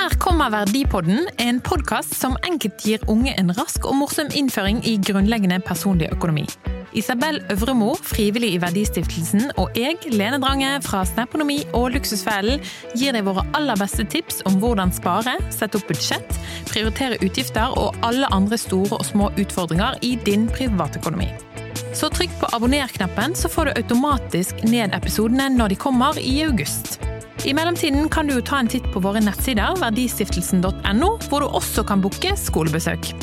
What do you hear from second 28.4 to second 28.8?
ta en